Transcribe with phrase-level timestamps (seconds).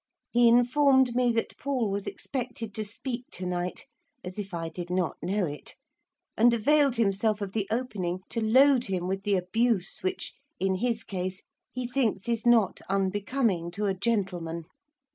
[0.31, 3.85] He informed me that Paul was expected to speak to night,
[4.23, 5.75] as if I did not know it!
[6.35, 11.03] and availed himself of the opening to load him with the abuse which, in his
[11.03, 14.63] case, he thinks is not unbecoming to a gentleman.